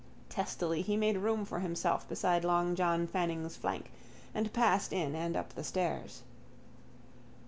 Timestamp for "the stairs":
5.53-6.23